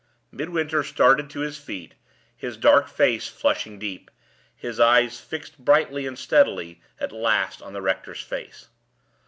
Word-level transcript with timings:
Midwinter 0.31 0.81
started 0.81 1.29
to 1.29 1.41
his 1.41 1.59
feet, 1.59 1.93
his 2.35 2.57
dark 2.57 2.89
face 2.89 3.27
flushing 3.27 3.77
deep; 3.77 4.09
his 4.55 4.79
eyes 4.79 5.19
fixed 5.19 5.59
brightly 5.59 6.07
and 6.07 6.17
steadily, 6.17 6.81
at 6.99 7.11
last, 7.11 7.61
on 7.61 7.73
the 7.73 7.83
rector's 7.83 8.23
face. 8.23 8.69